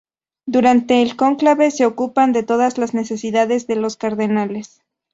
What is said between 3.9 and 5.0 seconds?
cardenales.